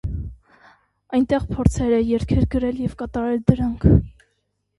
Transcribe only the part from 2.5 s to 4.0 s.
գրել և կատարել դրանք։